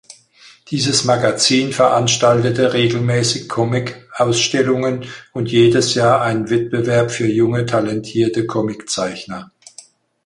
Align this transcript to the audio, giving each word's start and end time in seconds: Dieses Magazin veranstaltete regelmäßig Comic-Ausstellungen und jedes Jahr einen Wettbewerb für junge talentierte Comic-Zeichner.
Dieses 0.69 1.03
Magazin 1.05 1.73
veranstaltete 1.73 2.73
regelmäßig 2.73 3.47
Comic-Ausstellungen 3.47 5.05
und 5.31 5.51
jedes 5.51 5.93
Jahr 5.93 6.21
einen 6.23 6.49
Wettbewerb 6.49 7.11
für 7.11 7.27
junge 7.27 7.67
talentierte 7.67 8.47
Comic-Zeichner. 8.47 9.51